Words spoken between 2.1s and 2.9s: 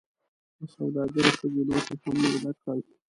ورډک کړل.